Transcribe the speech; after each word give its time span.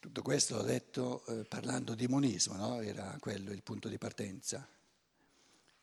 Tutto 0.00 0.22
questo 0.22 0.56
l'ho 0.56 0.62
detto 0.62 1.26
eh, 1.26 1.44
parlando 1.44 1.94
di 1.94 2.08
monismo, 2.08 2.56
no? 2.56 2.80
era 2.80 3.18
quello 3.20 3.52
il 3.52 3.62
punto 3.62 3.86
di 3.86 3.98
partenza. 3.98 4.66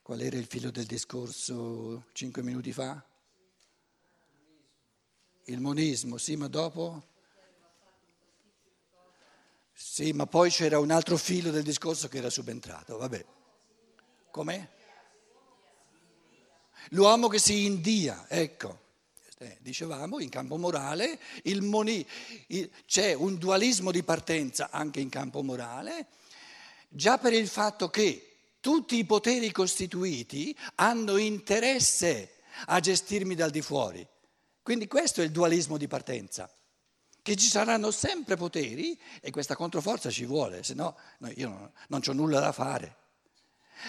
Qual 0.01 0.19
era 0.19 0.37
il 0.37 0.47
filo 0.47 0.71
del 0.71 0.87
discorso 0.87 2.07
cinque 2.13 2.41
minuti 2.41 2.73
fa? 2.73 3.05
Il 5.43 5.59
monismo, 5.59 6.17
sì, 6.17 6.35
ma 6.35 6.47
dopo? 6.47 7.09
Sì, 9.71 10.11
ma 10.13 10.25
poi 10.25 10.49
c'era 10.49 10.79
un 10.79 10.89
altro 10.89 11.15
filo 11.15 11.51
del 11.51 11.61
discorso 11.61 12.07
che 12.07 12.17
era 12.17 12.31
subentrato, 12.31 12.97
vabbè. 12.97 13.23
Com'è? 14.31 14.69
L'uomo 16.89 17.27
che 17.27 17.37
si 17.37 17.65
india, 17.65 18.25
ecco. 18.27 18.85
Eh, 19.39 19.57
dicevamo, 19.61 20.19
in 20.19 20.29
campo 20.29 20.57
morale 20.57 21.19
moni, 21.59 22.03
il, 22.47 22.71
c'è 22.87 23.13
un 23.13 23.35
dualismo 23.35 23.91
di 23.91 24.01
partenza 24.01 24.69
anche 24.71 24.99
in 24.99 25.09
campo 25.09 25.43
morale, 25.43 26.07
già 26.89 27.19
per 27.19 27.33
il 27.33 27.47
fatto 27.47 27.87
che 27.89 28.55
tutti 28.59 28.97
i 28.97 29.05
poteri 29.05 29.51
costituiti 29.51 30.57
hanno 30.75 31.17
interesse 31.17 32.37
a 32.65 32.79
gestirmi 32.79 33.35
dal 33.35 33.51
di 33.51 33.61
fuori. 33.61 34.05
Quindi 34.63 34.87
questo 34.87 35.21
è 35.21 35.25
il 35.25 35.31
dualismo 35.31 35.77
di 35.77 35.87
partenza, 35.87 36.51
che 37.21 37.35
ci 37.35 37.47
saranno 37.47 37.91
sempre 37.91 38.37
poteri 38.37 38.99
e 39.21 39.29
questa 39.29 39.55
controforza 39.55 40.09
ci 40.09 40.25
vuole, 40.25 40.63
se 40.63 40.73
no 40.73 40.97
io 41.35 41.49
non, 41.49 41.71
non 41.89 42.01
ho 42.03 42.13
nulla 42.13 42.39
da 42.39 42.51
fare. 42.51 42.95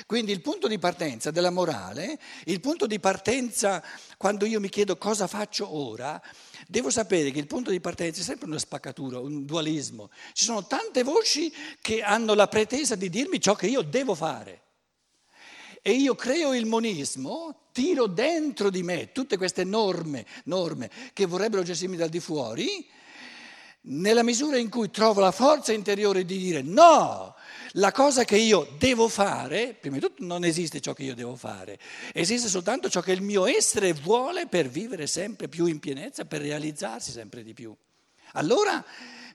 Quindi 0.07 0.33
il 0.33 0.41
punto 0.41 0.69
di 0.69 0.79
partenza 0.79 1.31
della 1.31 1.51
morale, 1.51 2.19
il 2.45 2.61
punto 2.61 2.87
di 2.87 3.01
partenza 3.01 3.83
quando 4.17 4.45
io 4.45 4.61
mi 4.61 4.69
chiedo 4.69 4.97
cosa 4.97 5.27
faccio 5.27 5.75
ora, 5.75 6.21
devo 6.67 6.91
sapere 6.91 7.31
che 7.31 7.39
il 7.39 7.47
punto 7.47 7.71
di 7.71 7.81
partenza 7.81 8.21
è 8.21 8.25
sempre 8.25 8.47
una 8.47 8.59
spaccatura, 8.59 9.19
un 9.19 9.45
dualismo. 9.45 10.11
Ci 10.33 10.45
sono 10.45 10.67
tante 10.67 11.03
voci 11.03 11.53
che 11.81 12.03
hanno 12.03 12.35
la 12.35 12.49
pretesa 12.49 12.95
di 12.95 13.09
dirmi 13.09 13.41
ciò 13.41 13.55
che 13.55 13.67
io 13.67 13.83
devo 13.83 14.15
fare. 14.15 14.63
E 15.83 15.93
io 15.93 16.15
creo 16.15 16.55
il 16.55 16.67
monismo, 16.67 17.69
tiro 17.73 18.07
dentro 18.07 18.69
di 18.69 18.83
me 18.83 19.13
tutte 19.13 19.37
queste 19.37 19.65
norme, 19.65 20.27
norme 20.45 20.91
che 21.13 21.27
vorrebbero 21.27 21.63
gestirmi 21.63 21.97
dal 21.97 22.09
di 22.09 22.21
fuori, 22.21 22.87
nella 23.83 24.23
misura 24.23 24.59
in 24.59 24.69
cui 24.69 24.91
trovo 24.91 25.21
la 25.21 25.31
forza 25.31 25.73
interiore 25.73 26.25
di 26.25 26.37
dire 26.37 26.63
no, 26.63 27.35
la 27.73 27.93
cosa 27.93 28.25
che 28.25 28.37
io 28.37 28.69
devo 28.79 29.09
fare, 29.09 29.77
prima 29.79 29.97
di 29.97 30.03
tutto 30.03 30.25
non 30.25 30.45
esiste 30.45 30.81
ciò 30.81 30.93
che 30.93 31.03
io 31.03 31.15
devo 31.15 31.37
fare, 31.37 31.79
esiste 32.13 32.49
soltanto 32.49 32.89
ciò 32.89 33.01
che 33.01 33.13
il 33.13 33.23
mio 33.23 33.47
essere 33.47 33.93
vuole 33.93 34.47
per 34.47 34.69
vivere 34.69 35.07
sempre 35.07 35.49
più 35.49 35.67
in 35.67 35.79
pienezza, 35.79 36.25
per 36.25 36.41
realizzarsi 36.41 37.11
sempre 37.11 37.43
di 37.43 37.55
più. 37.55 37.75
Allora 38.33 38.85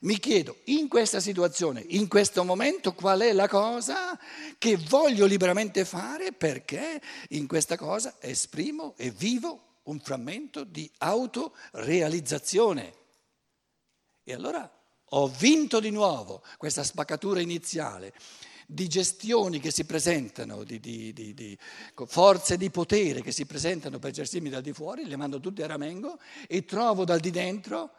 mi 0.00 0.18
chiedo, 0.18 0.58
in 0.64 0.88
questa 0.88 1.18
situazione, 1.18 1.82
in 1.88 2.08
questo 2.08 2.44
momento, 2.44 2.92
qual 2.92 3.20
è 3.20 3.32
la 3.32 3.48
cosa 3.48 4.18
che 4.58 4.76
voglio 4.76 5.24
liberamente 5.24 5.84
fare 5.84 6.32
perché 6.32 7.00
in 7.30 7.46
questa 7.46 7.76
cosa 7.76 8.16
esprimo 8.20 8.94
e 8.96 9.10
vivo 9.10 9.78
un 9.84 9.98
frammento 10.00 10.64
di 10.64 10.90
autorealizzazione. 10.98 12.92
E 14.24 14.32
allora 14.34 14.70
ho 15.10 15.28
vinto 15.28 15.80
di 15.80 15.90
nuovo 15.90 16.42
questa 16.56 16.82
spaccatura 16.82 17.40
iniziale 17.40 18.12
di 18.66 18.88
gestioni 18.88 19.60
che 19.60 19.70
si 19.70 19.84
presentano, 19.84 20.64
di, 20.64 20.80
di, 20.80 21.12
di, 21.12 21.34
di, 21.34 21.58
forze 22.06 22.56
di 22.56 22.70
potere 22.70 23.20
che 23.20 23.32
si 23.32 23.44
presentano 23.44 23.98
per 23.98 24.10
gestirmi 24.10 24.48
dal 24.48 24.62
di 24.62 24.72
fuori, 24.72 25.04
le 25.04 25.16
mando 25.16 25.40
tutte 25.40 25.62
a 25.62 25.66
ramengo 25.66 26.18
e 26.48 26.64
trovo 26.64 27.04
dal 27.04 27.20
di 27.20 27.30
dentro 27.30 27.92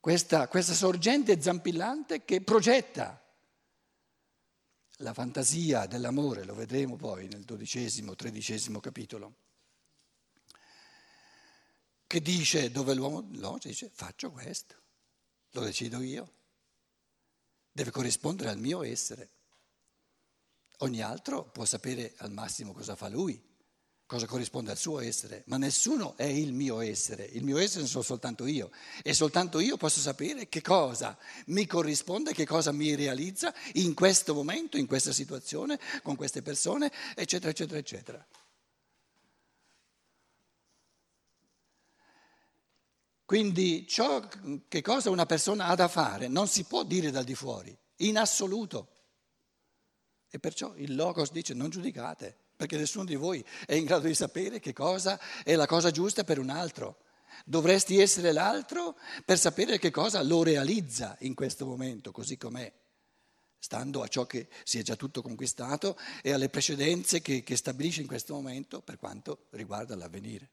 questa, 0.00 0.48
questa 0.48 0.74
sorgente 0.74 1.40
zampillante 1.40 2.24
che 2.24 2.42
progetta 2.42 3.20
la 4.98 5.12
fantasia 5.12 5.86
dell'amore, 5.86 6.44
lo 6.44 6.54
vedremo 6.54 6.96
poi 6.96 7.26
nel 7.28 7.44
dodicesimo, 7.44 8.14
tredicesimo 8.14 8.80
capitolo 8.80 9.43
che 12.14 12.22
dice 12.22 12.70
dove 12.70 12.94
l'uomo, 12.94 13.26
l'uomo 13.32 13.58
dice 13.60 13.90
faccio 13.92 14.30
questo, 14.30 14.76
lo 15.50 15.62
decido 15.62 16.00
io, 16.00 16.32
deve 17.72 17.90
corrispondere 17.90 18.50
al 18.50 18.58
mio 18.58 18.84
essere. 18.84 19.30
Ogni 20.78 21.00
altro 21.00 21.42
può 21.42 21.64
sapere 21.64 22.14
al 22.18 22.30
massimo 22.30 22.72
cosa 22.72 22.94
fa 22.94 23.08
lui, 23.08 23.42
cosa 24.06 24.26
corrisponde 24.26 24.70
al 24.70 24.76
suo 24.76 25.00
essere, 25.00 25.42
ma 25.46 25.56
nessuno 25.56 26.16
è 26.16 26.22
il 26.22 26.52
mio 26.52 26.80
essere, 26.82 27.24
il 27.24 27.42
mio 27.42 27.58
essere 27.58 27.84
sono 27.84 28.04
soltanto 28.04 28.46
io 28.46 28.70
e 29.02 29.12
soltanto 29.12 29.58
io 29.58 29.76
posso 29.76 29.98
sapere 29.98 30.48
che 30.48 30.62
cosa 30.62 31.18
mi 31.46 31.66
corrisponde, 31.66 32.32
che 32.32 32.46
cosa 32.46 32.70
mi 32.70 32.94
realizza 32.94 33.52
in 33.72 33.92
questo 33.92 34.34
momento, 34.34 34.76
in 34.76 34.86
questa 34.86 35.10
situazione, 35.10 35.80
con 36.04 36.14
queste 36.14 36.42
persone, 36.42 36.92
eccetera, 37.16 37.50
eccetera, 37.50 37.78
eccetera. 37.80 38.24
Quindi 43.34 43.84
ciò 43.88 44.24
che 44.68 44.80
cosa 44.80 45.10
una 45.10 45.26
persona 45.26 45.66
ha 45.66 45.74
da 45.74 45.88
fare 45.88 46.28
non 46.28 46.46
si 46.46 46.62
può 46.62 46.84
dire 46.84 47.10
dal 47.10 47.24
di 47.24 47.34
fuori, 47.34 47.76
in 47.96 48.16
assoluto. 48.16 48.90
E 50.30 50.38
perciò 50.38 50.72
il 50.76 50.94
Logos 50.94 51.32
dice 51.32 51.52
non 51.52 51.68
giudicate, 51.68 52.32
perché 52.54 52.76
nessuno 52.76 53.04
di 53.04 53.16
voi 53.16 53.44
è 53.66 53.74
in 53.74 53.86
grado 53.86 54.06
di 54.06 54.14
sapere 54.14 54.60
che 54.60 54.72
cosa 54.72 55.18
è 55.42 55.56
la 55.56 55.66
cosa 55.66 55.90
giusta 55.90 56.22
per 56.22 56.38
un 56.38 56.48
altro. 56.48 56.98
Dovresti 57.44 57.98
essere 57.98 58.30
l'altro 58.30 58.96
per 59.24 59.36
sapere 59.36 59.80
che 59.80 59.90
cosa 59.90 60.22
lo 60.22 60.44
realizza 60.44 61.16
in 61.22 61.34
questo 61.34 61.66
momento, 61.66 62.12
così 62.12 62.36
com'è, 62.36 62.72
stando 63.58 64.02
a 64.02 64.06
ciò 64.06 64.26
che 64.26 64.46
si 64.62 64.78
è 64.78 64.82
già 64.82 64.94
tutto 64.94 65.22
conquistato 65.22 65.98
e 66.22 66.30
alle 66.30 66.50
precedenze 66.50 67.20
che, 67.20 67.42
che 67.42 67.56
stabilisce 67.56 68.00
in 68.00 68.06
questo 68.06 68.32
momento 68.32 68.80
per 68.80 68.96
quanto 68.96 69.46
riguarda 69.50 69.96
l'avvenire. 69.96 70.50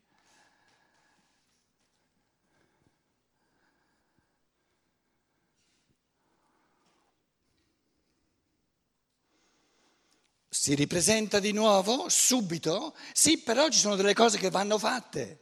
Si 10.61 10.75
ripresenta 10.75 11.39
di 11.39 11.53
nuovo 11.53 12.07
subito? 12.07 12.95
Sì, 13.13 13.39
però 13.39 13.67
ci 13.69 13.79
sono 13.79 13.95
delle 13.95 14.13
cose 14.13 14.37
che 14.37 14.51
vanno 14.51 14.77
fatte. 14.77 15.39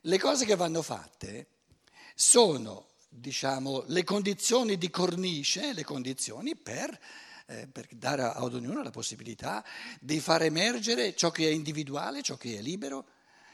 Le 0.00 0.18
cose 0.18 0.44
che 0.44 0.56
vanno 0.56 0.82
fatte 0.82 1.46
sono, 2.16 2.88
diciamo, 3.08 3.84
le 3.86 4.02
condizioni 4.02 4.76
di 4.76 4.90
cornice, 4.90 5.72
le 5.74 5.84
condizioni 5.84 6.56
per, 6.56 6.98
eh, 7.46 7.68
per 7.68 7.86
dare 7.92 8.22
ad 8.22 8.54
ognuno 8.54 8.82
la 8.82 8.90
possibilità 8.90 9.64
di 10.00 10.18
far 10.18 10.42
emergere 10.42 11.14
ciò 11.14 11.30
che 11.30 11.46
è 11.46 11.52
individuale, 11.52 12.22
ciò 12.22 12.36
che 12.36 12.58
è 12.58 12.60
libero, 12.60 13.06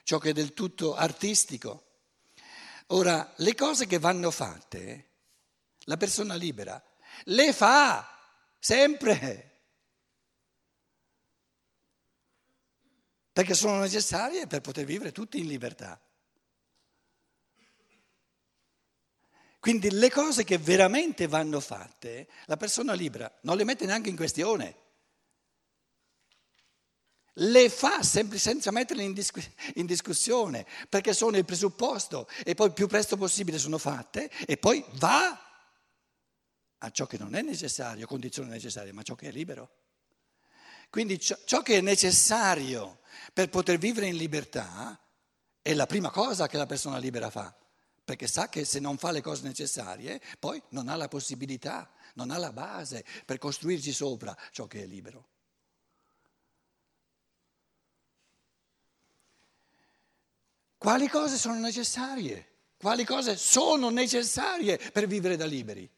ciò 0.04 0.16
che 0.16 0.30
è 0.30 0.32
del 0.32 0.54
tutto 0.54 0.94
artistico. 0.94 1.84
Ora, 2.86 3.30
le 3.36 3.54
cose 3.54 3.86
che 3.86 3.98
vanno 3.98 4.30
fatte, 4.30 5.08
la 5.80 5.98
persona 5.98 6.34
libera 6.34 6.82
le 7.24 7.52
fa 7.52 8.08
sempre. 8.58 9.44
Perché 13.32 13.54
sono 13.54 13.78
necessarie 13.78 14.46
per 14.46 14.60
poter 14.60 14.84
vivere 14.84 15.12
tutti 15.12 15.38
in 15.38 15.46
libertà. 15.46 16.00
Quindi 19.60 19.90
le 19.90 20.10
cose 20.10 20.44
che 20.44 20.56
veramente 20.58 21.26
vanno 21.26 21.60
fatte, 21.60 22.28
la 22.46 22.56
persona 22.56 22.94
libera 22.94 23.32
non 23.42 23.56
le 23.56 23.64
mette 23.64 23.86
neanche 23.86 24.08
in 24.08 24.16
questione. 24.16 24.76
Le 27.34 27.68
fa 27.68 28.02
senza 28.02 28.70
metterle 28.70 29.02
in, 29.02 29.12
discuss- 29.12 29.50
in 29.74 29.86
discussione, 29.86 30.66
perché 30.88 31.12
sono 31.12 31.36
il 31.36 31.44
presupposto 31.44 32.28
e 32.44 32.54
poi 32.54 32.72
più 32.72 32.86
presto 32.88 33.16
possibile 33.16 33.58
sono 33.58 33.78
fatte 33.78 34.30
e 34.46 34.56
poi 34.56 34.84
va 34.94 35.47
a 36.78 36.90
ciò 36.90 37.06
che 37.06 37.18
non 37.18 37.34
è 37.34 37.42
necessario, 37.42 38.06
condizione 38.06 38.48
necessaria, 38.48 38.92
ma 38.92 39.02
ciò 39.02 39.14
che 39.14 39.28
è 39.28 39.32
libero. 39.32 39.70
Quindi 40.90 41.18
ciò, 41.18 41.36
ciò 41.44 41.62
che 41.62 41.78
è 41.78 41.80
necessario 41.80 43.00
per 43.32 43.48
poter 43.48 43.78
vivere 43.78 44.06
in 44.06 44.16
libertà 44.16 44.98
è 45.60 45.74
la 45.74 45.86
prima 45.86 46.10
cosa 46.10 46.46
che 46.46 46.56
la 46.56 46.66
persona 46.66 46.98
libera 46.98 47.30
fa, 47.30 47.54
perché 48.04 48.26
sa 48.26 48.48
che 48.48 48.64
se 48.64 48.80
non 48.80 48.96
fa 48.96 49.10
le 49.10 49.20
cose 49.20 49.42
necessarie, 49.42 50.20
poi 50.38 50.62
non 50.70 50.88
ha 50.88 50.96
la 50.96 51.08
possibilità, 51.08 51.90
non 52.14 52.30
ha 52.30 52.38
la 52.38 52.52
base 52.52 53.04
per 53.24 53.38
costruirci 53.38 53.92
sopra 53.92 54.36
ciò 54.50 54.66
che 54.66 54.82
è 54.82 54.86
libero. 54.86 55.28
Quali 60.78 61.08
cose 61.08 61.36
sono 61.36 61.58
necessarie? 61.58 62.46
Quali 62.78 63.04
cose 63.04 63.36
sono 63.36 63.90
necessarie 63.90 64.78
per 64.78 65.08
vivere 65.08 65.36
da 65.36 65.44
liberi? 65.44 65.90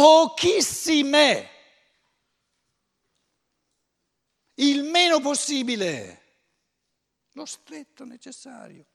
Pochissime, 0.00 1.48
il 4.54 4.82
meno 4.84 5.20
possibile. 5.20 6.18
lo 7.32 7.44
stretto 7.44 8.04
necessario. 8.04 8.86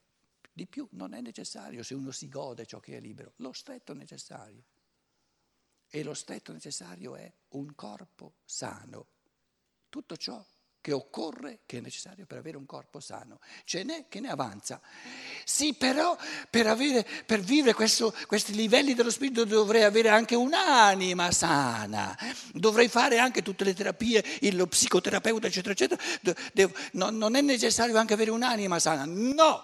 Di 0.52 0.66
più 0.66 0.88
non 0.94 1.14
è 1.14 1.22
necessario 1.22 1.84
se 1.84 1.94
uno 1.94 2.10
si 2.10 2.28
gode 2.28 2.66
ciò 2.66 2.80
che 2.80 2.98
è 2.98 3.00
libero, 3.00 3.34
lo 3.38 3.54
stretto 3.54 3.94
necessario. 3.94 4.64
E 5.88 6.02
lo 6.02 6.16
stretto 6.16 6.52
necessario 6.52 7.16
è 7.16 7.32
un 7.50 7.76
corpo 7.76 8.38
sano. 8.44 9.08
Tutto 9.90 10.18
ciò 10.18 10.44
che 10.86 10.92
occorre, 10.92 11.62
che 11.66 11.80
è 11.80 11.82
necessario 11.82 12.28
per 12.28 12.38
avere 12.38 12.58
un 12.58 12.68
corpo 12.68 13.00
sano. 13.00 13.40
Ce 13.64 13.82
n'è 13.82 14.06
che 14.08 14.20
ne 14.20 14.30
avanza. 14.30 14.80
Sì, 15.44 15.74
però 15.74 16.16
per, 16.48 16.68
avere, 16.68 17.04
per 17.26 17.40
vivere 17.40 17.74
questo, 17.74 18.14
questi 18.28 18.54
livelli 18.54 18.94
dello 18.94 19.10
spirito 19.10 19.46
dovrei 19.46 19.82
avere 19.82 20.10
anche 20.10 20.36
un'anima 20.36 21.32
sana, 21.32 22.16
dovrei 22.54 22.88
fare 22.88 23.18
anche 23.18 23.42
tutte 23.42 23.64
le 23.64 23.74
terapie, 23.74 24.24
lo 24.52 24.68
psicoterapeuta, 24.68 25.48
eccetera, 25.48 25.74
eccetera. 25.74 26.00
Devo, 26.54 26.76
no, 26.92 27.10
non 27.10 27.34
è 27.34 27.42
necessario 27.42 27.98
anche 27.98 28.14
avere 28.14 28.30
un'anima 28.30 28.78
sana. 28.78 29.06
No! 29.06 29.64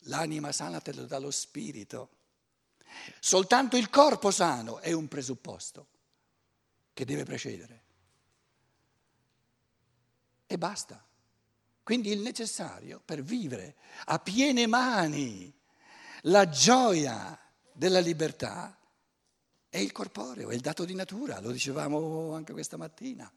L'anima 0.00 0.52
sana 0.52 0.80
te 0.80 0.92
lo 0.92 1.06
dà 1.06 1.16
lo 1.16 1.30
spirito. 1.30 2.10
Soltanto 3.18 3.78
il 3.78 3.88
corpo 3.88 4.30
sano 4.30 4.80
è 4.80 4.92
un 4.92 5.08
presupposto 5.08 5.86
che 6.92 7.06
deve 7.06 7.24
precedere 7.24 7.79
e 10.52 10.58
basta. 10.58 11.00
Quindi 11.84 12.10
il 12.10 12.18
necessario 12.18 13.00
per 13.04 13.22
vivere 13.22 13.76
a 14.06 14.18
piene 14.18 14.66
mani 14.66 15.56
la 16.22 16.48
gioia 16.48 17.38
della 17.72 18.00
libertà 18.00 18.76
è 19.68 19.78
il 19.78 19.92
corporeo, 19.92 20.50
è 20.50 20.54
il 20.54 20.60
dato 20.60 20.84
di 20.84 20.94
natura, 20.94 21.38
lo 21.38 21.52
dicevamo 21.52 22.34
anche 22.34 22.52
questa 22.52 22.76
mattina. 22.76 23.32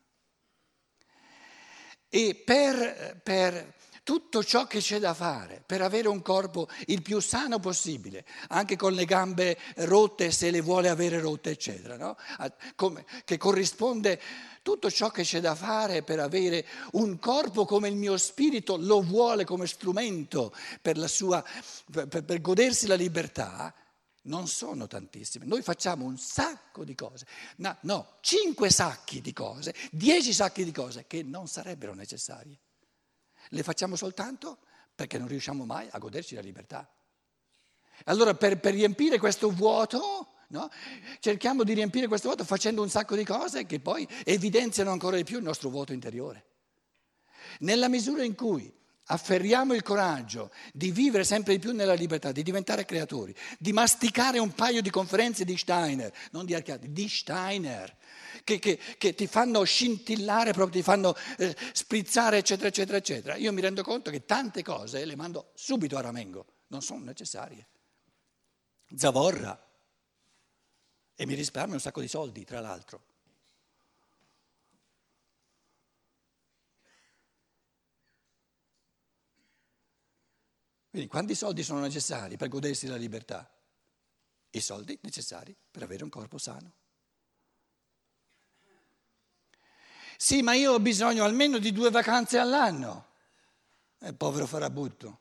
E 2.09 2.35
per, 2.35 3.21
per 3.21 3.75
tutto 4.03 4.43
ciò 4.43 4.67
che 4.67 4.79
c'è 4.79 4.99
da 4.99 5.13
fare 5.13 5.63
per 5.65 5.81
avere 5.81 6.09
un 6.09 6.21
corpo 6.21 6.67
il 6.87 7.01
più 7.01 7.19
sano 7.21 7.59
possibile, 7.59 8.25
anche 8.49 8.75
con 8.75 8.93
le 8.93 9.05
gambe 9.05 9.57
rotte 9.77 10.29
se 10.31 10.51
le 10.51 10.61
vuole 10.61 10.89
avere 10.89 11.19
rotte, 11.19 11.51
eccetera, 11.51 11.95
no? 11.95 12.17
Come, 12.75 13.05
che 13.23 13.37
corrisponde 13.37 14.19
tutto 14.61 14.91
ciò 14.91 15.09
che 15.09 15.23
c'è 15.23 15.39
da 15.39 15.55
fare 15.55 16.03
per 16.03 16.19
avere 16.19 16.65
un 16.93 17.17
corpo 17.17 17.65
come 17.65 17.87
il 17.87 17.95
mio 17.95 18.17
spirito 18.17 18.77
lo 18.77 19.01
vuole 19.01 19.45
come 19.45 19.67
strumento 19.67 20.53
per, 20.81 21.09
sua, 21.09 21.43
per, 21.91 22.07
per 22.07 22.41
godersi 22.41 22.87
la 22.87 22.95
libertà, 22.95 23.73
non 24.23 24.47
sono 24.47 24.87
tantissime. 24.87 25.45
Noi 25.45 25.61
facciamo 25.61 26.05
un 26.05 26.17
sacco 26.17 26.83
di 26.83 26.95
cose, 26.95 27.25
no, 27.57 27.77
no, 27.81 28.17
cinque 28.21 28.69
sacchi 28.69 29.21
di 29.21 29.33
cose, 29.33 29.73
dieci 29.91 30.33
sacchi 30.33 30.63
di 30.63 30.71
cose 30.71 31.05
che 31.07 31.23
non 31.23 31.47
sarebbero 31.47 31.93
necessarie 31.93 32.57
le 33.49 33.63
facciamo 33.63 33.95
soltanto 33.95 34.59
perché 34.95 35.17
non 35.17 35.27
riusciamo 35.27 35.65
mai 35.65 35.87
a 35.91 35.97
goderci 35.97 36.35
la 36.35 36.41
libertà. 36.41 36.89
Allora 38.05 38.33
per, 38.33 38.59
per 38.59 38.73
riempire 38.73 39.17
questo 39.17 39.49
vuoto, 39.49 40.27
no? 40.49 40.69
cerchiamo 41.19 41.63
di 41.63 41.73
riempire 41.73 42.07
questo 42.07 42.27
vuoto 42.27 42.43
facendo 42.43 42.81
un 42.81 42.89
sacco 42.89 43.15
di 43.15 43.23
cose 43.23 43.65
che 43.65 43.79
poi 43.79 44.07
evidenziano 44.23 44.91
ancora 44.91 45.15
di 45.15 45.23
più 45.23 45.37
il 45.37 45.43
nostro 45.43 45.69
vuoto 45.69 45.93
interiore. 45.93 46.45
Nella 47.59 47.87
misura 47.87 48.23
in 48.23 48.35
cui 48.35 48.71
afferriamo 49.07 49.73
il 49.73 49.83
coraggio 49.83 50.51
di 50.71 50.91
vivere 50.91 51.23
sempre 51.23 51.53
di 51.53 51.59
più 51.59 51.73
nella 51.73 51.93
libertà, 51.93 52.31
di 52.31 52.43
diventare 52.43 52.85
creatori, 52.85 53.35
di 53.59 53.73
masticare 53.73 54.39
un 54.39 54.53
paio 54.53 54.81
di 54.81 54.89
conferenze 54.89 55.43
di 55.43 55.57
Steiner, 55.57 56.11
non 56.31 56.45
di 56.45 56.53
Archiati, 56.53 56.91
di 56.91 57.09
Steiner, 57.09 57.95
che, 58.43 58.59
che, 58.59 58.77
che, 58.97 59.15
ti 59.15 59.27
fanno 59.27 59.63
scintillare, 59.63 60.51
proprio 60.51 60.81
ti 60.81 60.83
fanno 60.83 61.15
eh, 61.37 61.55
sprizzare, 61.71 62.37
eccetera, 62.37 62.67
eccetera, 62.67 62.97
eccetera. 62.97 63.35
Io 63.35 63.53
mi 63.53 63.61
rendo 63.61 63.83
conto 63.83 64.11
che 64.11 64.25
tante 64.25 64.63
cose 64.63 65.05
le 65.05 65.15
mando 65.15 65.51
subito 65.55 65.97
a 65.97 66.01
Ramengo, 66.01 66.45
non 66.67 66.81
sono 66.81 67.03
necessarie. 67.03 67.67
Zavorra. 68.95 69.59
E 71.15 71.25
mi 71.25 71.35
risparmio 71.35 71.75
un 71.75 71.79
sacco 71.79 72.01
di 72.01 72.07
soldi, 72.07 72.43
tra 72.43 72.59
l'altro. 72.59 73.11
Quindi 80.89 81.09
quanti 81.09 81.33
soldi 81.33 81.63
sono 81.63 81.79
necessari 81.79 82.37
per 82.37 82.49
godersi 82.49 82.85
la 82.85 82.97
libertà? 82.97 83.49
I 84.51 84.59
soldi 84.59 84.99
necessari 85.01 85.55
per 85.71 85.81
avere 85.81 86.03
un 86.03 86.09
corpo 86.09 86.37
sano. 86.37 86.82
Sì, 90.17 90.41
ma 90.41 90.53
io 90.53 90.73
ho 90.73 90.79
bisogno 90.79 91.23
almeno 91.23 91.57
di 91.57 91.71
due 91.71 91.89
vacanze 91.89 92.37
all'anno. 92.37 93.07
È 93.97 94.13
povero 94.13 94.45
farabutto. 94.45 95.19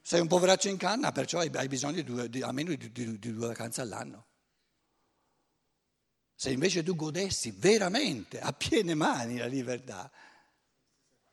Sei 0.00 0.20
un 0.20 0.26
poveraccio 0.26 0.68
in 0.68 0.78
canna, 0.78 1.12
perciò 1.12 1.38
hai 1.40 1.68
bisogno 1.68 1.96
di, 1.96 2.04
due, 2.04 2.30
di 2.30 2.40
almeno 2.40 2.74
di, 2.74 2.90
di, 2.90 3.18
di 3.18 3.32
due 3.32 3.48
vacanze 3.48 3.82
all'anno. 3.82 4.24
Se 6.34 6.50
invece 6.50 6.82
tu 6.82 6.94
godessi 6.94 7.50
veramente 7.50 8.40
a 8.40 8.52
piene 8.52 8.94
mani 8.94 9.38
la 9.38 9.46
libertà, 9.46 10.10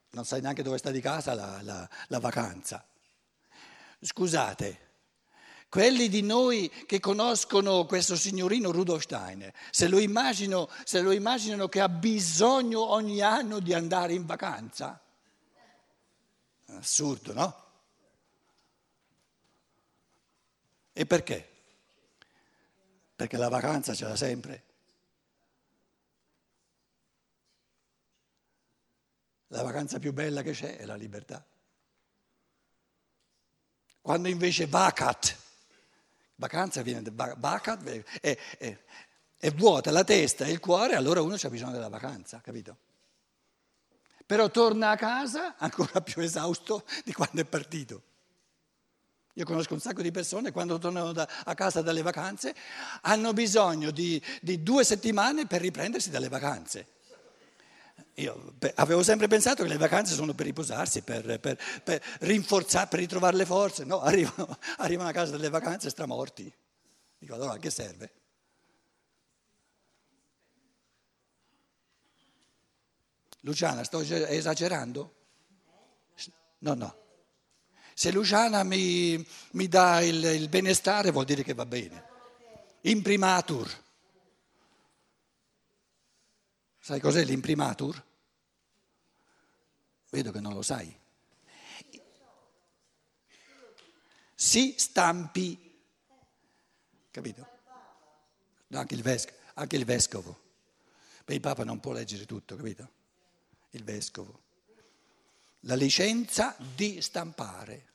non 0.09 0.25
sai 0.25 0.41
neanche 0.41 0.63
dove 0.63 0.77
sta 0.77 0.91
di 0.91 0.99
casa 0.99 1.33
la, 1.33 1.61
la, 1.61 1.89
la 2.07 2.19
vacanza. 2.19 2.85
Scusate, 4.01 4.84
quelli 5.69 6.07
di 6.07 6.21
noi 6.21 6.69
che 6.85 6.99
conoscono 6.99 7.85
questo 7.85 8.15
signorino 8.15 8.71
Rudolf 8.71 9.03
Steiner, 9.03 9.53
se 9.71 9.87
lo, 9.87 9.99
immagino, 9.99 10.69
se 10.83 11.01
lo 11.01 11.11
immaginano 11.11 11.67
che 11.67 11.81
ha 11.81 11.89
bisogno 11.89 12.91
ogni 12.91 13.21
anno 13.21 13.59
di 13.59 13.73
andare 13.73 14.13
in 14.13 14.25
vacanza, 14.25 15.01
assurdo, 16.67 17.33
no? 17.33 17.63
E 20.93 21.05
perché? 21.05 21.49
Perché 23.15 23.35
la 23.37 23.49
vacanza 23.49 23.93
ce 23.93 24.05
l'ha 24.05 24.15
sempre. 24.15 24.63
La 29.47 29.61
vacanza 29.61 29.99
più 29.99 30.13
bella 30.13 30.41
che 30.41 30.51
c'è 30.51 30.77
è 30.77 30.85
la 30.85 30.95
libertà. 30.95 31.45
Quando 34.01 34.27
invece 34.27 34.67
vacat, 34.67 35.37
vacanza 36.35 36.81
viene 36.81 37.01
da 37.01 37.35
vacat, 37.37 37.83
è, 38.21 38.37
è, 38.57 38.83
è 39.37 39.51
vuota 39.51 39.91
la 39.91 40.03
testa 40.03 40.45
e 40.45 40.51
il 40.51 40.59
cuore, 40.59 40.95
allora 40.95 41.21
uno 41.21 41.35
ha 41.41 41.49
bisogno 41.49 41.71
della 41.71 41.89
vacanza, 41.89 42.41
capito? 42.41 42.77
Però 44.25 44.49
torna 44.49 44.89
a 44.89 44.95
casa 44.95 45.55
ancora 45.57 46.01
più 46.01 46.21
esausto 46.21 46.83
di 47.03 47.13
quando 47.13 47.41
è 47.41 47.45
partito. 47.45 48.01
Io 49.33 49.43
conosco 49.43 49.73
un 49.73 49.81
sacco 49.81 50.01
di 50.01 50.11
persone, 50.11 50.51
quando 50.51 50.77
tornano 50.77 51.11
da, 51.11 51.27
a 51.43 51.53
casa 51.53 51.81
dalle 51.81 52.01
vacanze, 52.01 52.55
hanno 53.01 53.33
bisogno 53.33 53.91
di, 53.91 54.21
di 54.41 54.63
due 54.63 54.85
settimane 54.85 55.45
per 55.45 55.59
riprendersi 55.61 56.09
dalle 56.09 56.29
vacanze. 56.29 56.87
Io 58.15 58.55
avevo 58.75 59.03
sempre 59.03 59.27
pensato 59.27 59.63
che 59.63 59.69
le 59.69 59.77
vacanze 59.77 60.13
sono 60.13 60.33
per 60.33 60.45
riposarsi, 60.45 61.01
per, 61.01 61.37
per, 61.39 61.59
per 61.83 62.01
rinforzare, 62.19 62.87
per 62.87 62.99
ritrovare 62.99 63.35
le 63.35 63.45
forze. 63.45 63.83
No, 63.83 63.99
arrivano, 64.03 64.57
arrivano 64.77 65.09
a 65.09 65.11
casa 65.11 65.31
delle 65.31 65.49
vacanze 65.49 65.89
stramorti. 65.89 66.51
Dico 67.17 67.33
allora 67.33 67.53
a 67.53 67.57
che 67.57 67.69
serve? 67.69 68.13
Luciana, 73.41 73.83
sto 73.83 73.99
esagerando? 73.99 75.13
No, 76.59 76.73
no. 76.73 76.97
Se 77.93 78.11
Luciana 78.11 78.63
mi, 78.63 79.25
mi 79.51 79.67
dà 79.67 80.01
il, 80.01 80.23
il 80.23 80.49
benestare 80.49 81.11
vuol 81.11 81.25
dire 81.25 81.43
che 81.43 81.53
va 81.53 81.65
bene. 81.65 82.03
Imprimatur. 82.81 83.83
Sai 86.79 86.99
cos'è 86.99 87.23
l'imprimatur? 87.23 88.04
Vedo 90.15 90.31
che 90.31 90.39
non 90.39 90.53
lo 90.53 90.61
sai. 90.61 90.97
Si 94.33 94.75
stampi, 94.77 95.77
capito? 97.11 97.45
Anche 98.69 98.95
il, 98.95 99.01
vescovo, 99.01 99.37
anche 99.55 99.75
il 99.75 99.83
vescovo. 99.83 100.39
Beh, 101.25 101.33
il 101.33 101.41
Papa 101.41 101.65
non 101.65 101.81
può 101.81 101.91
leggere 101.91 102.25
tutto, 102.25 102.55
capito? 102.55 102.89
Il 103.71 103.83
vescovo. 103.83 104.43
La 105.61 105.75
licenza 105.75 106.55
di 106.57 107.01
stampare. 107.01 107.87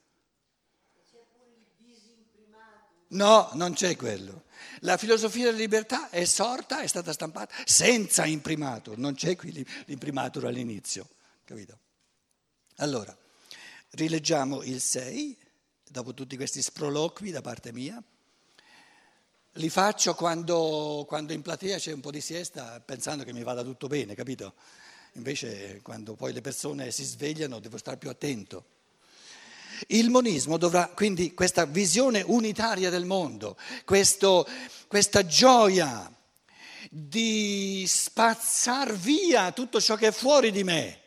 No, 3.08 3.48
non 3.54 3.72
c'è 3.72 3.96
quello. 3.96 4.44
La 4.80 4.98
filosofia 4.98 5.46
della 5.46 5.56
libertà 5.56 6.10
è 6.10 6.26
sorta, 6.26 6.82
è 6.82 6.86
stata 6.86 7.14
stampata 7.14 7.54
senza 7.64 8.26
imprimatur, 8.26 8.98
non 8.98 9.14
c'è 9.14 9.36
qui 9.36 9.66
l'imprimatur 9.86 10.44
all'inizio, 10.44 11.08
capito? 11.44 11.88
Allora, 12.80 13.14
rileggiamo 13.90 14.62
il 14.62 14.80
6, 14.80 15.36
dopo 15.86 16.14
tutti 16.14 16.36
questi 16.36 16.62
sproloqui 16.62 17.30
da 17.30 17.42
parte 17.42 17.74
mia. 17.74 18.02
Li 19.54 19.68
faccio 19.68 20.14
quando, 20.14 21.04
quando 21.06 21.34
in 21.34 21.42
platea 21.42 21.76
c'è 21.76 21.92
un 21.92 22.00
po' 22.00 22.10
di 22.10 22.22
siesta 22.22 22.80
pensando 22.80 23.22
che 23.22 23.34
mi 23.34 23.42
vada 23.42 23.62
tutto 23.62 23.86
bene, 23.86 24.14
capito? 24.14 24.54
Invece 25.14 25.80
quando 25.82 26.14
poi 26.14 26.32
le 26.32 26.40
persone 26.40 26.90
si 26.90 27.04
svegliano 27.04 27.58
devo 27.58 27.76
stare 27.76 27.98
più 27.98 28.08
attento. 28.08 28.64
Il 29.88 30.08
monismo 30.08 30.56
dovrà, 30.56 30.88
quindi 30.88 31.34
questa 31.34 31.66
visione 31.66 32.22
unitaria 32.22 32.88
del 32.88 33.04
mondo, 33.04 33.58
questo, 33.84 34.48
questa 34.86 35.26
gioia 35.26 36.10
di 36.88 37.84
spazzar 37.86 38.94
via 38.94 39.52
tutto 39.52 39.82
ciò 39.82 39.96
che 39.96 40.06
è 40.06 40.12
fuori 40.12 40.50
di 40.50 40.64
me, 40.64 40.99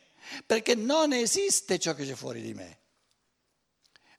perché 0.45 0.75
non 0.75 1.13
esiste 1.13 1.79
ciò 1.79 1.93
che 1.93 2.05
c'è 2.05 2.15
fuori 2.15 2.41
di 2.41 2.53
me. 2.53 2.79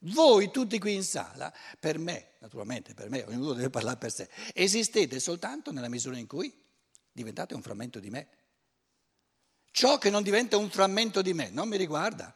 Voi 0.01 0.51
tutti 0.51 0.77
qui 0.77 0.93
in 0.93 1.03
sala, 1.03 1.51
per 1.79 1.97
me, 1.97 2.33
naturalmente 2.39 2.93
per 2.93 3.09
me, 3.09 3.23
ognuno 3.23 3.53
deve 3.53 3.69
parlare 3.69 3.97
per 3.97 4.11
sé, 4.11 4.29
esistete 4.53 5.19
soltanto 5.19 5.71
nella 5.71 5.89
misura 5.89 6.17
in 6.17 6.27
cui 6.27 6.53
diventate 7.11 7.55
un 7.55 7.61
frammento 7.61 7.99
di 7.99 8.09
me. 8.09 8.27
Ciò 9.71 9.97
che 9.97 10.09
non 10.09 10.21
diventa 10.21 10.57
un 10.57 10.69
frammento 10.69 11.21
di 11.21 11.33
me 11.33 11.49
non 11.49 11.67
mi 11.67 11.77
riguarda. 11.77 12.33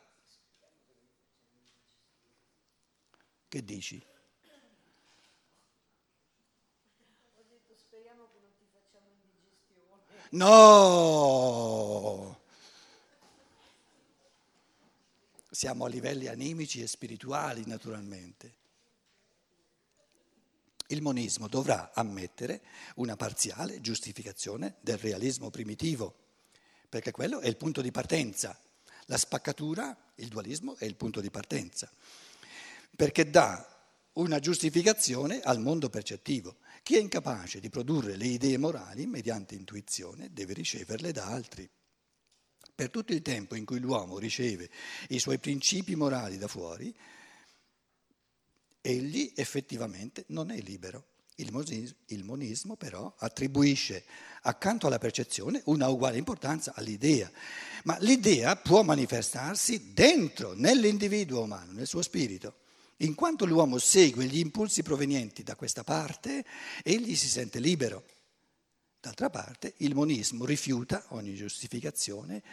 Che 3.47 3.63
dici? 3.63 4.03
No! 10.31 12.38
Siamo 15.59 15.83
a 15.83 15.89
livelli 15.89 16.27
animici 16.27 16.81
e 16.81 16.87
spirituali, 16.87 17.63
naturalmente. 17.65 18.53
Il 20.87 21.01
monismo 21.01 21.49
dovrà 21.49 21.91
ammettere 21.93 22.61
una 22.95 23.17
parziale 23.17 23.81
giustificazione 23.81 24.75
del 24.79 24.97
realismo 24.97 25.49
primitivo, 25.49 26.15
perché 26.87 27.11
quello 27.11 27.41
è 27.41 27.49
il 27.49 27.57
punto 27.57 27.81
di 27.81 27.91
partenza. 27.91 28.57
La 29.07 29.17
spaccatura, 29.17 29.93
il 30.15 30.29
dualismo, 30.29 30.77
è 30.77 30.85
il 30.85 30.95
punto 30.95 31.19
di 31.19 31.29
partenza 31.29 31.91
perché 32.95 33.29
dà 33.29 33.65
una 34.13 34.39
giustificazione 34.39 35.41
al 35.41 35.59
mondo 35.59 35.89
percettivo. 35.89 36.59
Chi 36.83 36.95
è 36.95 36.99
incapace 36.99 37.59
di 37.59 37.69
produrre 37.69 38.15
le 38.15 38.27
idee 38.27 38.57
morali 38.57 39.05
mediante 39.07 39.55
intuizione 39.55 40.31
deve 40.31 40.53
riceverle 40.53 41.11
da 41.11 41.25
altri. 41.25 41.69
Per 42.79 42.91
tutto 42.91 43.11
il 43.11 43.21
tempo 43.21 43.55
in 43.55 43.65
cui 43.65 43.81
l'uomo 43.81 44.19
riceve 44.19 44.69
i 45.09 45.19
suoi 45.19 45.37
principi 45.37 45.97
morali 45.97 46.37
da 46.37 46.47
fuori, 46.47 46.95
egli 48.79 49.33
effettivamente 49.35 50.23
non 50.27 50.49
è 50.49 50.61
libero. 50.61 51.07
Il 51.35 51.51
monismo, 51.51 51.97
il 52.05 52.23
monismo 52.23 52.77
però 52.77 53.13
attribuisce 53.17 54.05
accanto 54.43 54.87
alla 54.87 54.97
percezione 54.97 55.61
una 55.65 55.89
uguale 55.89 56.17
importanza 56.17 56.71
all'idea, 56.73 57.29
ma 57.83 57.97
l'idea 57.99 58.55
può 58.55 58.81
manifestarsi 58.81 59.91
dentro, 59.91 60.53
nell'individuo 60.53 61.41
umano, 61.41 61.73
nel 61.73 61.85
suo 61.85 62.01
spirito. 62.01 62.59
In 62.99 63.13
quanto 63.13 63.43
l'uomo 63.43 63.77
segue 63.77 64.23
gli 64.23 64.39
impulsi 64.39 64.83
provenienti 64.83 65.43
da 65.43 65.57
questa 65.57 65.83
parte, 65.83 66.45
egli 66.81 67.17
si 67.17 67.27
sente 67.27 67.59
libero. 67.59 68.05
D'altra 69.01 69.29
parte, 69.29 69.75
il 69.77 69.95
monismo 69.95 70.45
rifiuta 70.45 71.05
ogni 71.09 71.33
giustificazione 71.33 72.43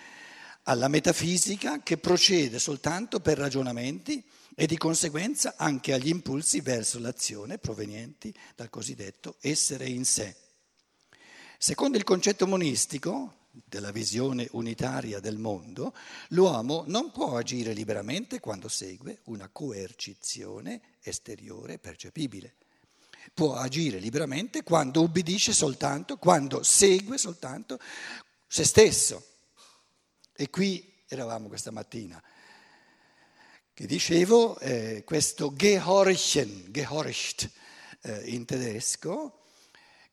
alla 0.69 0.89
metafisica 0.89 1.83
che 1.83 1.97
procede 1.97 2.59
soltanto 2.59 3.21
per 3.21 3.39
ragionamenti 3.39 4.23
e 4.55 4.67
di 4.67 4.77
conseguenza 4.77 5.55
anche 5.57 5.93
agli 5.93 6.09
impulsi 6.09 6.61
verso 6.61 6.99
l'azione 6.99 7.59
provenienti 7.59 8.35
dal 8.55 8.71
cosiddetto 8.71 9.37
essere 9.41 9.87
in 9.87 10.05
sé. 10.05 10.35
Secondo 11.59 11.97
il 11.97 12.05
concetto 12.05 12.47
monistico, 12.47 13.47
della 13.65 13.91
visione 13.91 14.49
unitaria 14.53 15.19
del 15.19 15.39
mondo, 15.39 15.95
l'uomo 16.29 16.85
non 16.89 17.11
può 17.11 17.37
agire 17.37 17.73
liberamente 17.73 18.39
quando 18.39 18.69
segue 18.69 19.21
una 19.25 19.49
coercizione 19.49 20.99
esteriore 21.01 21.79
percepibile. 21.79 22.57
Può 23.35 23.55
agire 23.55 23.99
liberamente 23.99 24.63
quando 24.63 25.03
ubbidisce 25.03 25.53
soltanto, 25.53 26.17
quando 26.17 26.63
segue 26.63 27.19
soltanto 27.19 27.79
se 28.47 28.65
stesso. 28.65 29.25
E 30.33 30.51
qui 30.51 31.03
eravamo 31.09 31.49
questa 31.49 31.71
mattina, 31.71 32.23
che 33.73 33.87
dicevo, 33.87 34.59
eh, 34.59 35.03
questo 35.05 35.53
Gehorchen, 35.55 36.67
Gehorcht 36.71 37.51
eh, 38.03 38.23
in 38.31 38.45
tedesco, 38.45 39.41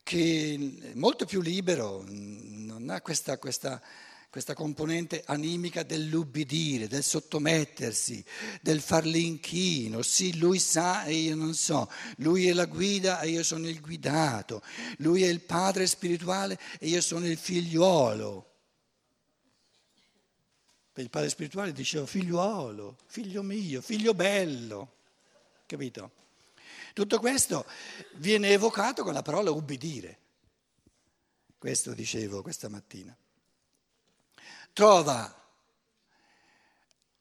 che 0.04 0.78
è 0.82 0.94
molto 0.96 1.26
più 1.26 1.42
libero, 1.42 2.04
non 2.08 2.90
ha 2.90 3.02
questa, 3.02 3.38
questa, 3.38 3.82
questa 4.34 4.56
componente 4.56 5.22
animica 5.28 5.84
dell'ubbidire, 5.84 6.88
del 6.88 7.04
sottomettersi, 7.04 8.26
del 8.64 8.82
far 8.82 9.06
l'inchino. 9.06 10.02
Sì, 10.02 10.40
lui 10.40 10.58
sa 10.58 11.04
e 11.04 11.14
io 11.14 11.36
non 11.36 11.54
so, 11.54 11.88
lui 12.18 12.48
è 12.48 12.54
la 12.54 12.66
guida 12.66 13.20
e 13.20 13.30
io 13.30 13.44
sono 13.44 13.68
il 13.68 13.80
guidato, 13.80 14.64
lui 14.98 15.22
è 15.22 15.28
il 15.28 15.42
padre 15.42 15.86
spirituale 15.86 16.60
e 16.80 16.88
io 16.88 17.00
sono 17.00 17.28
il 17.28 17.38
figliuolo. 17.38 18.54
Per 20.92 21.04
il 21.04 21.12
padre 21.12 21.30
spirituale 21.30 21.72
diceva 21.72 22.08
figliuolo, 22.08 22.98
figlio 23.06 23.44
mio, 23.44 23.82
figlio 23.82 24.16
bello, 24.16 24.96
capito? 25.68 26.12
Tutto 26.96 27.20
questo 27.20 27.68
viene 28.16 28.48
evocato 28.48 29.04
con 29.04 29.14
la 29.14 29.22
parola 29.22 29.52
ubbidire. 29.52 30.18
Questo 31.60 31.94
dicevo 31.94 32.42
questa 32.42 32.68
mattina. 32.68 33.16
Trova 34.74 35.42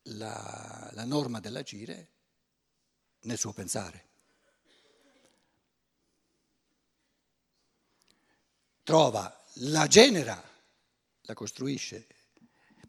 la, 0.04 0.90
la 0.92 1.04
norma 1.04 1.38
dell'agire 1.38 2.08
nel 3.20 3.38
suo 3.38 3.52
pensare. 3.52 4.08
Trova, 8.82 9.44
la 9.56 9.86
genera, 9.86 10.42
la 11.20 11.34
costruisce 11.34 12.06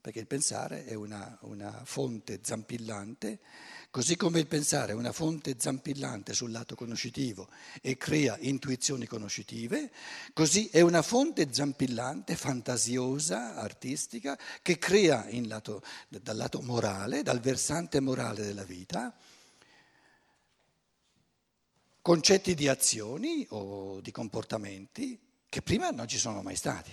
perché 0.03 0.19
il 0.19 0.27
pensare 0.27 0.83
è 0.83 0.95
una, 0.95 1.37
una, 1.43 1.81
fonte 1.85 2.41
zampillante, 2.43 3.39
così 3.89 4.17
come 4.17 4.41
il 4.41 4.47
pensare 4.47 4.91
è 4.91 4.95
una 4.95 5.13
fonte 5.13 5.55
zampillante 5.57 6.33
sul 6.33 6.51
lato 6.51 6.75
conoscitivo 6.75 7.47
e 7.81 7.95
crea 7.95 8.35
intuizioni 8.41 9.05
conoscitive, 9.05 9.93
così 10.33 10.67
è 10.67 10.81
una 10.81 11.01
fonte 11.01 11.53
zampillante, 11.53 12.35
fantasiosa, 12.35 13.55
artistica, 13.55 14.37
che 14.61 14.77
crea 14.77 15.25
lato, 15.45 15.81
dal 16.09 16.35
lato 16.35 16.61
morale, 16.61 17.23
dal 17.23 17.39
versante 17.39 18.01
morale 18.01 18.43
della 18.43 18.65
vita, 18.65 19.15
concetti 22.01 22.55
di 22.55 22.67
azioni 22.67 23.47
o 23.51 24.01
di 24.01 24.11
comportamenti 24.11 25.17
che 25.47 25.61
prima 25.61 25.91
non 25.91 26.09
ci 26.09 26.17
sono 26.17 26.41
mai 26.41 26.57
stati. 26.57 26.91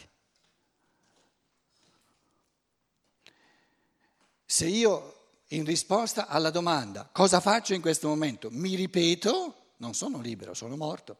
Se 4.60 4.66
io 4.66 5.28
in 5.52 5.64
risposta 5.64 6.26
alla 6.26 6.50
domanda 6.50 7.08
cosa 7.10 7.40
faccio 7.40 7.72
in 7.72 7.80
questo 7.80 8.08
momento 8.08 8.50
mi 8.50 8.74
ripeto, 8.74 9.54
non 9.78 9.94
sono 9.94 10.20
libero, 10.20 10.52
sono 10.52 10.76
morto, 10.76 11.16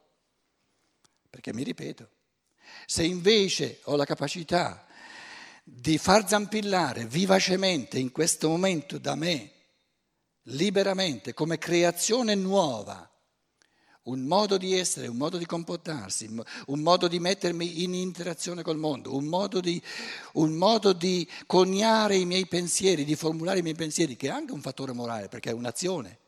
perché 1.30 1.54
mi 1.54 1.62
ripeto. 1.62 2.06
Se 2.84 3.02
invece 3.02 3.80
ho 3.84 3.96
la 3.96 4.04
capacità 4.04 4.86
di 5.64 5.96
far 5.96 6.28
zampillare 6.28 7.06
vivacemente 7.06 7.98
in 7.98 8.12
questo 8.12 8.50
momento 8.50 8.98
da 8.98 9.14
me, 9.14 9.52
liberamente, 10.42 11.32
come 11.32 11.56
creazione 11.56 12.34
nuova, 12.34 13.09
un 14.04 14.22
modo 14.22 14.56
di 14.56 14.74
essere, 14.74 15.08
un 15.08 15.16
modo 15.16 15.36
di 15.36 15.44
comportarsi, 15.44 16.26
un 16.66 16.80
modo 16.80 17.06
di 17.06 17.18
mettermi 17.18 17.82
in 17.82 17.94
interazione 17.94 18.62
col 18.62 18.78
mondo, 18.78 19.14
un 19.14 19.26
modo 19.26 19.60
di, 19.60 19.82
un 20.34 20.52
modo 20.52 20.92
di 20.92 21.28
coniare 21.46 22.16
i 22.16 22.24
miei 22.24 22.46
pensieri, 22.46 23.04
di 23.04 23.14
formulare 23.14 23.58
i 23.58 23.62
miei 23.62 23.74
pensieri, 23.74 24.16
che 24.16 24.28
è 24.28 24.30
anche 24.30 24.52
un 24.52 24.62
fattore 24.62 24.92
morale, 24.92 25.28
perché 25.28 25.50
è 25.50 25.52
un'azione. 25.52 26.18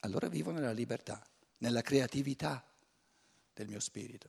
Allora 0.00 0.28
vivo 0.28 0.50
nella 0.50 0.72
libertà, 0.72 1.24
nella 1.58 1.80
creatività 1.80 2.64
del 3.54 3.68
mio 3.68 3.80
spirito. 3.80 4.28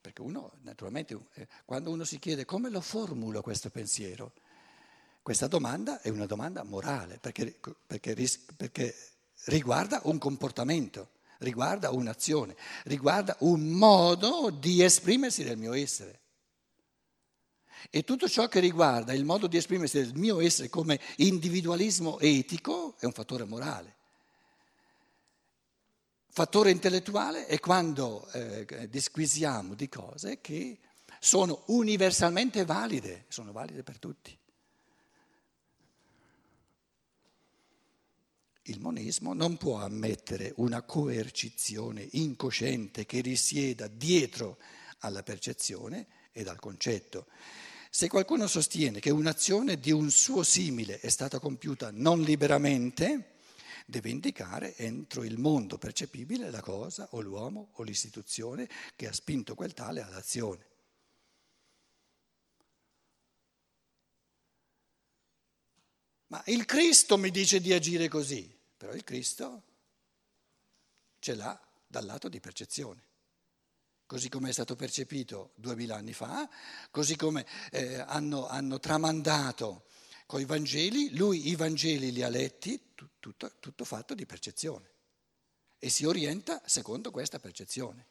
Perché 0.00 0.20
uno, 0.20 0.52
naturalmente, 0.62 1.16
eh, 1.34 1.46
quando 1.64 1.90
uno 1.90 2.04
si 2.04 2.18
chiede 2.18 2.44
come 2.44 2.70
lo 2.70 2.80
formulo 2.80 3.40
questo 3.40 3.70
pensiero, 3.70 4.32
questa 5.22 5.46
domanda 5.46 6.00
è 6.00 6.08
una 6.08 6.26
domanda 6.26 6.64
morale 6.64 7.18
perché, 7.18 7.56
perché, 7.86 8.14
perché 8.56 8.94
riguarda 9.44 10.00
un 10.04 10.18
comportamento, 10.18 11.10
riguarda 11.38 11.90
un'azione, 11.90 12.56
riguarda 12.84 13.36
un 13.40 13.68
modo 13.70 14.50
di 14.50 14.82
esprimersi 14.82 15.44
del 15.44 15.56
mio 15.56 15.74
essere. 15.74 16.20
E 17.90 18.02
tutto 18.02 18.28
ciò 18.28 18.48
che 18.48 18.60
riguarda 18.60 19.12
il 19.12 19.24
modo 19.24 19.46
di 19.46 19.56
esprimersi 19.56 20.00
del 20.00 20.14
mio 20.14 20.40
essere 20.40 20.68
come 20.68 21.00
individualismo 21.16 22.18
etico 22.18 22.96
è 22.98 23.06
un 23.06 23.12
fattore 23.12 23.44
morale. 23.44 23.94
fattore 26.28 26.70
intellettuale 26.70 27.46
è 27.46 27.60
quando 27.60 28.26
eh, 28.32 28.88
disquisiamo 28.88 29.74
di 29.74 29.88
cose 29.88 30.40
che 30.40 30.78
sono 31.20 31.62
universalmente 31.66 32.64
valide, 32.64 33.26
sono 33.28 33.52
valide 33.52 33.82
per 33.82 33.98
tutti. 33.98 34.36
Il 38.66 38.78
monismo 38.78 39.32
non 39.32 39.56
può 39.56 39.78
ammettere 39.78 40.52
una 40.56 40.82
coercizione 40.82 42.06
incosciente 42.12 43.04
che 43.06 43.20
risieda 43.20 43.88
dietro 43.88 44.58
alla 44.98 45.24
percezione 45.24 46.06
ed 46.30 46.46
al 46.46 46.60
concetto. 46.60 47.26
Se 47.90 48.06
qualcuno 48.08 48.46
sostiene 48.46 49.00
che 49.00 49.10
un'azione 49.10 49.80
di 49.80 49.90
un 49.90 50.12
suo 50.12 50.44
simile 50.44 51.00
è 51.00 51.08
stata 51.08 51.40
compiuta 51.40 51.90
non 51.90 52.22
liberamente, 52.22 53.38
deve 53.84 54.10
indicare 54.10 54.76
entro 54.76 55.24
il 55.24 55.38
mondo 55.38 55.76
percepibile 55.76 56.48
la 56.48 56.60
cosa 56.60 57.08
o 57.10 57.20
l'uomo 57.20 57.70
o 57.72 57.82
l'istituzione 57.82 58.68
che 58.94 59.08
ha 59.08 59.12
spinto 59.12 59.56
quel 59.56 59.74
tale 59.74 60.02
all'azione. 60.02 60.71
Il 66.46 66.64
Cristo 66.64 67.16
mi 67.16 67.30
dice 67.30 67.60
di 67.60 67.72
agire 67.72 68.08
così, 68.08 68.52
però 68.76 68.92
il 68.92 69.04
Cristo 69.04 69.62
ce 71.18 71.34
l'ha 71.34 71.60
dal 71.86 72.04
lato 72.04 72.28
di 72.28 72.40
percezione 72.40 73.10
così 74.12 74.28
come 74.28 74.50
è 74.50 74.52
stato 74.52 74.76
percepito 74.76 75.52
duemila 75.54 75.96
anni 75.96 76.12
fa, 76.12 76.46
così 76.90 77.16
come 77.16 77.46
eh, 77.70 77.94
hanno, 77.94 78.46
hanno, 78.46 78.78
tramandato 78.78 79.84
i 80.38 80.44
Vangeli, 80.44 81.16
lui 81.16 81.48
i 81.48 81.56
Vangeli 81.56 82.12
li 82.12 82.22
ha 82.22 82.28
letti, 82.28 82.92
tutto, 83.18 83.52
tutto 83.58 83.84
fatto 83.84 84.14
di 84.14 84.26
percezione 84.26 84.90
e 85.78 85.88
si 85.88 86.04
orienta 86.04 86.62
secondo 86.66 87.10
questa 87.10 87.38
percezione. 87.38 88.06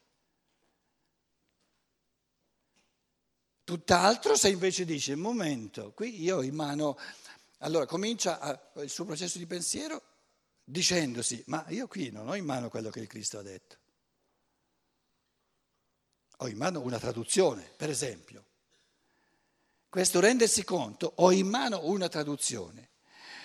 Tutt'altro 3.64 4.36
se 4.36 4.50
invece 4.50 4.86
dice, 4.86 5.16
momento, 5.16 5.94
qui 5.94 6.22
io 6.22 6.38
ho 6.38 6.44
in 6.44 6.56
mano, 6.56 6.98
allora 7.62 7.86
comincia 7.86 8.40
a, 8.40 8.60
il 8.82 8.90
suo 8.90 9.06
processo 9.06 9.40
di 9.40 9.48
pensiero 9.48 10.02
dicendosi, 10.64 11.44
ma 11.48 11.66
io 11.70 11.88
qui 11.88 12.12
non 12.12 12.28
ho 12.28 12.36
in 12.36 12.46
mano 12.46 12.70
quello 12.70 12.90
che 12.90 13.00
il 13.00 13.08
Cristo 13.08 13.40
ha 13.40 13.42
detto 13.42 13.80
ho 16.42 16.48
in 16.48 16.58
mano 16.58 16.82
una 16.82 17.00
traduzione, 17.00 17.72
per 17.78 17.90
esempio. 17.90 18.46
Questo 19.90 20.20
rendersi 20.20 20.64
conto, 20.64 21.14
ho 21.18 21.32
in 21.32 21.48
mano 21.48 21.86
una 21.86 22.08
traduzione. 22.08 22.90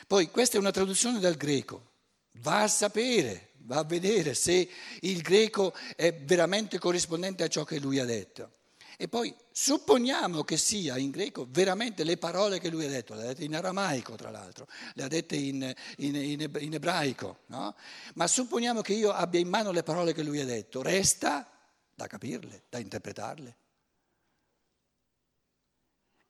Poi 0.06 0.30
questa 0.30 0.56
è 0.56 0.60
una 0.60 0.70
traduzione 0.70 1.18
dal 1.18 1.36
greco. 1.36 1.92
Va 2.38 2.62
a 2.62 2.68
sapere, 2.68 3.52
va 3.58 3.78
a 3.78 3.84
vedere 3.84 4.34
se 4.34 4.68
il 5.00 5.20
greco 5.20 5.74
è 5.94 6.14
veramente 6.14 6.78
corrispondente 6.78 7.42
a 7.42 7.48
ciò 7.48 7.64
che 7.64 7.78
lui 7.78 7.98
ha 7.98 8.04
detto. 8.04 8.52
E 8.98 9.08
poi 9.08 9.34
supponiamo 9.50 10.42
che 10.42 10.56
sia 10.56 10.96
in 10.96 11.10
greco 11.10 11.46
veramente 11.50 12.02
le 12.02 12.16
parole 12.16 12.58
che 12.58 12.70
lui 12.70 12.86
ha 12.86 12.88
detto, 12.88 13.14
le 13.14 13.22
ha 13.22 13.26
dette 13.26 13.44
in 13.44 13.54
aramaico 13.54 14.14
tra 14.14 14.30
l'altro, 14.30 14.66
le 14.94 15.02
ha 15.02 15.08
dette 15.08 15.36
in, 15.36 15.74
in, 15.98 16.50
in 16.60 16.74
ebraico, 16.74 17.40
no? 17.46 17.76
ma 18.14 18.26
supponiamo 18.26 18.80
che 18.80 18.94
io 18.94 19.12
abbia 19.12 19.38
in 19.38 19.48
mano 19.48 19.70
le 19.70 19.82
parole 19.82 20.14
che 20.14 20.22
lui 20.22 20.40
ha 20.40 20.46
detto, 20.46 20.80
resta 20.80 21.46
da 21.94 22.06
capirle, 22.06 22.64
da 22.70 22.78
interpretarle. 22.78 23.56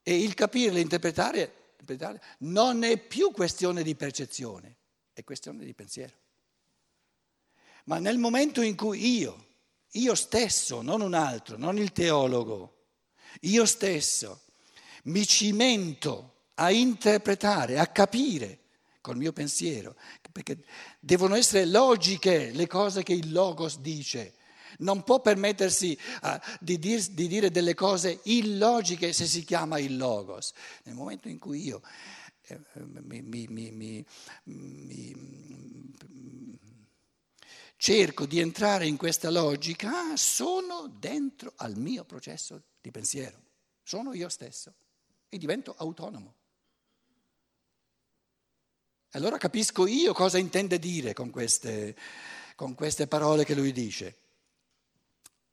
E 0.03 0.21
il 0.21 0.35
capirle, 0.35 0.81
interpretare, 0.81 1.75
interpretare 1.79 2.23
non 2.39 2.83
è 2.83 2.99
più 2.99 3.31
questione 3.31 3.83
di 3.83 3.95
percezione, 3.95 4.77
è 5.13 5.23
questione 5.23 5.65
di 5.65 5.75
pensiero. 5.75 6.15
Ma 7.85 7.99
nel 7.99 8.19
momento 8.19 8.61
in 8.61 8.77
cui 8.77 9.19
io, 9.19 9.46
io 9.99 10.15
stesso, 10.15 10.83
non 10.83 11.01
un 11.01 11.15
altro, 11.15 11.57
non 11.57 11.79
il 11.79 11.93
teologo, 11.93 12.85
io 13.43 13.67
stesso 13.67 14.43
mi 15.05 15.27
cimento 15.27 16.45
a 16.55 16.71
interpretare, 16.71 17.79
a 17.79 17.87
capire 17.87 18.61
col 19.01 19.17
mio 19.17 19.33
pensiero, 19.33 19.95
perché 20.33 20.65
devono 20.99 21.35
essere 21.35 21.67
logiche 21.67 22.51
le 22.53 22.67
cose 22.67 23.03
che 23.03 23.13
il 23.13 23.33
Logos 23.33 23.79
dice, 23.79 24.35
non 24.79 25.03
può 25.05 25.21
permettersi 25.21 25.97
uh, 26.23 26.39
di, 26.61 26.79
dir, 26.79 27.03
di, 27.09 27.29
dire 27.29 27.51
delle 27.51 27.75
cose 27.75 28.21
illogiche 28.25 29.13
se 29.13 29.27
si 29.27 29.45
chiama 29.45 29.79
il 29.79 29.97
logos. 29.97 30.53
Nel 30.85 30.95
momento 30.95 31.29
in 31.29 31.39
cui 31.39 31.65
io 31.65 31.81
eh, 32.49 32.61
mi, 33.03 33.23
mi, 33.23 33.47
mi, 33.71 34.05
cerco 37.77 38.27
di 38.27 38.41
entrare 38.41 38.87
in 38.87 38.97
questa 38.97 39.31
logica, 39.31 40.17
sono 40.17 40.89
dentro 40.89 41.53
al 41.57 41.77
mio 41.77 42.05
processo 42.05 42.63
di 42.81 42.91
pensiero, 42.91 43.41
sono 43.83 44.15
io 44.15 44.29
stesso 44.29 44.75
e 45.29 45.39
divento 45.39 45.75
autonomo. 45.77 46.35
Allora 49.11 49.39
capisco 49.39 49.87
io 49.87 50.13
cosa 50.13 50.39
intende 50.39 50.79
dire 50.79 51.15
con 51.15 51.31
queste, 51.31 51.97
con 52.55 52.75
queste 52.75 53.07
parole 53.07 53.45
che 53.45 53.55
lui 53.55 53.73
dice. 53.73 54.15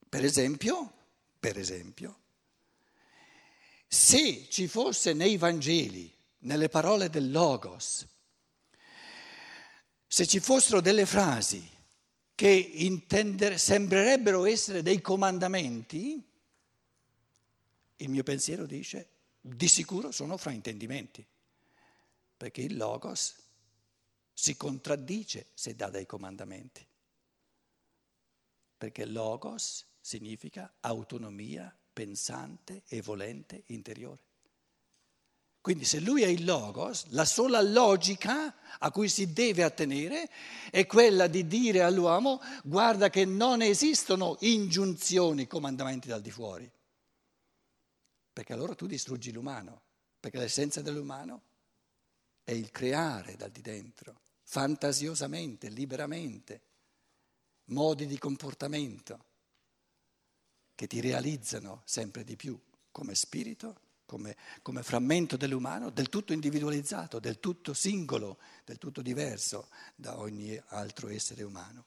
Per 0.09 0.23
esempio, 0.23 0.91
per 1.39 1.57
esempio, 1.57 2.19
se 3.87 4.47
ci 4.49 4.67
fosse 4.67 5.13
nei 5.13 5.37
Vangeli, 5.37 6.11
nelle 6.39 6.67
parole 6.67 7.09
del 7.09 7.31
Logos, 7.31 8.05
se 10.07 10.27
ci 10.27 10.39
fossero 10.39 10.81
delle 10.81 11.05
frasi 11.05 11.72
che 12.35 13.55
sembrerebbero 13.55 14.45
essere 14.45 14.81
dei 14.81 15.01
comandamenti, 15.01 16.21
il 17.97 18.09
mio 18.09 18.23
pensiero 18.23 18.65
dice, 18.65 19.09
di 19.39 19.67
sicuro 19.67 20.11
sono 20.11 20.37
fraintendimenti, 20.37 21.25
perché 22.35 22.61
il 22.61 22.75
Logos 22.75 23.35
si 24.33 24.57
contraddice 24.57 25.47
se 25.53 25.75
dà 25.75 25.89
dei 25.89 26.05
comandamenti, 26.05 26.85
perché 28.77 29.05
Logos 29.05 29.85
significa 30.01 30.73
autonomia 30.81 31.75
pensante 31.93 32.83
e 32.87 33.01
volente 33.01 33.63
interiore. 33.67 34.31
Quindi 35.63 35.85
se 35.85 36.01
lui 36.01 36.23
è 36.23 36.27
il 36.27 36.43
logos, 36.43 37.05
la 37.11 37.23
sola 37.23 37.61
logica 37.61 38.53
a 38.79 38.91
cui 38.91 39.07
si 39.07 39.31
deve 39.31 39.63
attenere 39.63 40.29
è 40.69 40.85
quella 40.85 41.27
di 41.27 41.47
dire 41.47 41.83
all'uomo 41.83 42.41
guarda 42.65 43.09
che 43.09 43.23
non 43.23 43.61
esistono 43.61 44.35
ingiunzioni, 44.41 45.47
comandamenti 45.47 46.09
dal 46.09 46.19
di 46.19 46.31
fuori, 46.31 46.69
perché 48.33 48.51
allora 48.51 48.75
tu 48.75 48.87
distruggi 48.87 49.31
l'umano, 49.31 49.83
perché 50.19 50.37
l'essenza 50.37 50.81
dell'umano 50.81 51.43
è 52.43 52.51
il 52.51 52.69
creare 52.69 53.37
dal 53.37 53.51
di 53.51 53.61
dentro, 53.61 54.19
fantasiosamente, 54.41 55.69
liberamente, 55.69 56.61
modi 57.67 58.05
di 58.05 58.17
comportamento 58.17 59.25
che 60.75 60.87
ti 60.87 60.99
realizzano 60.99 61.83
sempre 61.85 62.25
di 62.25 62.35
più 62.35 62.59
come 62.91 63.15
spirito, 63.15 63.82
come, 64.13 64.35
come, 64.61 64.83
frammento 64.83 65.37
dell'umano, 65.37 65.89
del 65.89 66.07
tutto 66.07 66.33
individualizzato, 66.33 67.17
del 67.19 67.39
tutto 67.39 67.73
singolo, 67.73 68.37
del 68.63 68.77
tutto 68.77 69.01
diverso 69.01 69.69
da 69.95 70.19
ogni 70.19 70.61
altro 70.67 71.09
essere 71.09 71.41
umano. 71.41 71.85